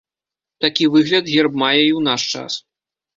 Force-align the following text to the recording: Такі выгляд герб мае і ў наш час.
Такі 0.63 0.87
выгляд 0.95 1.29
герб 1.33 1.53
мае 1.65 1.75
і 1.75 1.91
ў 1.97 1.99
наш 2.09 2.21
час. 2.33 2.57